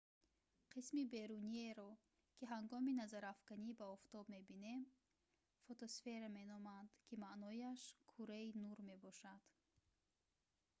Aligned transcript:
қисми 0.73 1.03
беруниеро 1.13 1.89
ки 2.35 2.43
ҳангоми 2.53 2.91
назарафканӣ 3.01 3.69
ба 3.79 3.85
офтоб 3.95 4.23
мебинем 4.35 4.81
фотосфера 5.65 6.27
меноманд 6.37 6.89
ки 7.05 7.13
маънояш 7.23 7.81
кураи 8.11 8.49
нур 8.63 8.77
мебошад 8.89 9.43